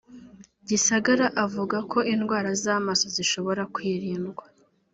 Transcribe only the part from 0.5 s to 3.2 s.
Gisagara avuga ko indwara z’amaso